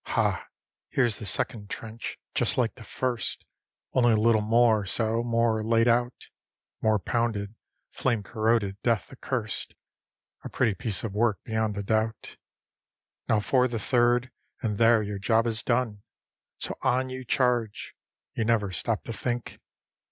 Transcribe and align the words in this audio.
Ha! 0.05 0.47
here's 0.89 1.17
the 1.19 1.27
second 1.27 1.69
trench 1.69 2.17
just 2.33 2.57
like 2.57 2.73
the 2.73 2.83
first, 2.83 3.45
Only 3.93 4.13
a 4.13 4.17
little 4.17 4.41
more 4.41 4.83
so, 4.83 5.21
more 5.21 5.63
"laid 5.63 5.87
out"; 5.87 6.29
More 6.81 6.97
pounded, 6.97 7.53
flame 7.91 8.23
corroded, 8.23 8.81
death 8.81 9.11
accurst; 9.13 9.75
A 10.43 10.49
pretty 10.49 10.73
piece 10.73 11.03
of 11.03 11.13
work, 11.13 11.37
beyond 11.43 11.77
a 11.77 11.83
doubt. 11.83 12.37
Now 13.29 13.41
for 13.41 13.67
the 13.67 13.77
third, 13.77 14.31
and 14.63 14.79
there 14.79 15.03
your 15.03 15.19
job 15.19 15.45
is 15.45 15.61
done, 15.61 16.01
SO 16.57 16.79
ON 16.81 17.11
YOU 17.11 17.23
CHARGE. 17.23 17.93
You 18.33 18.43
never 18.43 18.71
stop 18.71 19.03
to 19.03 19.13
think. 19.13 19.59